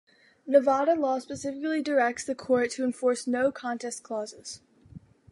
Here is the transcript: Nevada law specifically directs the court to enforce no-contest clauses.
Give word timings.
Nevada 0.47 0.95
law 0.95 1.19
specifically 1.19 1.79
directs 1.83 2.23
the 2.23 2.33
court 2.33 2.71
to 2.71 2.83
enforce 2.83 3.27
no-contest 3.27 4.01
clauses. 4.01 4.59